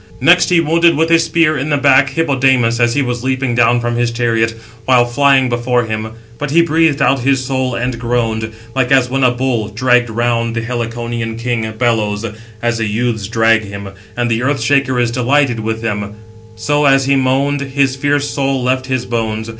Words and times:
Next 0.19 0.49
he 0.49 0.59
wounded 0.61 0.97
with 0.97 1.09
his 1.11 1.25
spear 1.25 1.55
in 1.59 1.69
the 1.69 1.77
back, 1.77 2.07
Hippodamas, 2.09 2.79
as 2.79 2.95
he 2.95 3.03
was 3.03 3.23
leaping 3.23 3.53
down 3.53 3.79
from 3.79 3.95
his 3.97 4.09
chariot, 4.11 4.49
while 4.85 5.05
flying 5.05 5.47
before 5.47 5.83
him. 5.85 6.13
But 6.39 6.49
he 6.49 6.63
breathed 6.63 7.03
out 7.03 7.19
his 7.19 7.45
soul, 7.45 7.75
and 7.75 7.99
groaned, 7.99 8.51
like 8.73 8.91
as 8.91 9.11
when 9.11 9.23
a 9.23 9.29
bull, 9.29 9.67
dragged 9.67 10.09
round 10.09 10.55
the 10.55 10.61
Heliconian 10.61 11.37
king, 11.37 11.65
665 11.65 11.77
bellows, 11.77 12.25
as 12.63 12.79
the 12.79 12.87
youths 12.87 13.27
drag 13.27 13.61
him; 13.65 13.89
and 14.17 14.31
the 14.31 14.41
earth 14.41 14.59
shaker 14.61 14.99
is 14.99 15.11
delighted 15.11 15.59
with 15.59 15.83
them: 15.83 16.15
so, 16.55 16.85
as 16.85 17.05
he 17.05 17.15
moaned, 17.15 17.61
his 17.61 17.95
fierce 17.95 18.27
soul 18.27 18.63
left 18.63 18.87
his 18.87 19.05
bones. 19.05 19.49